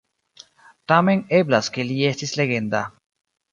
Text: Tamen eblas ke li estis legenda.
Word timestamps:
Tamen 0.91 1.21
eblas 1.41 1.71
ke 1.77 1.87
li 1.91 2.01
estis 2.15 2.35
legenda. 2.43 2.85